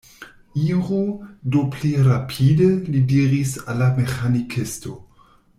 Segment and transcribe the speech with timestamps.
[0.69, 1.01] Iru
[1.55, 4.99] do pli rapide, li diris al la meĥanikisto.